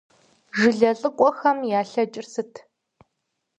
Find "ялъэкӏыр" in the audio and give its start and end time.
1.79-2.25